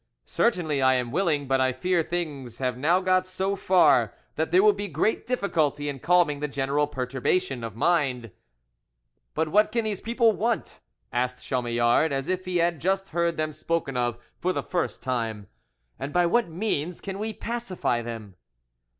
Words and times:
"Certainly 0.25 0.81
I 0.81 0.95
am 0.95 1.11
willing; 1.11 1.47
but 1.47 1.61
I 1.61 1.71
fear 1.73 2.01
things 2.01 2.57
have 2.57 2.75
now 2.75 3.01
got 3.01 3.27
so 3.27 3.55
far 3.55 4.15
that 4.33 4.49
there 4.49 4.63
will 4.63 4.73
be 4.73 4.87
great 4.87 5.27
difficulty 5.27 5.87
in 5.87 5.99
calming 5.99 6.39
the 6.39 6.47
general 6.47 6.87
perturbation 6.87 7.63
of 7.63 7.75
mind." 7.75 8.31
"But 9.35 9.49
what 9.49 9.71
can 9.71 9.83
these 9.85 10.01
people 10.01 10.31
want?" 10.31 10.79
asked 11.13 11.45
Chamillard, 11.45 12.11
as 12.11 12.29
if 12.29 12.45
he 12.45 12.57
had 12.57 12.81
just 12.81 13.09
heard 13.09 13.37
them 13.37 13.51
spoken 13.51 13.95
of 13.95 14.17
for 14.39 14.51
the 14.53 14.63
first 14.63 15.03
time, 15.03 15.45
"and 15.99 16.11
by 16.11 16.25
what 16.25 16.49
means 16.49 16.99
can 16.99 17.19
we 17.19 17.31
pacify 17.31 18.01
them?" 18.01 18.33